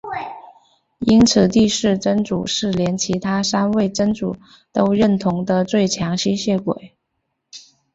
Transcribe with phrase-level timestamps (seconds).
[1.01, 4.35] 因此第四真祖是连其他三位真祖
[4.71, 6.95] 都认同的最强吸血鬼。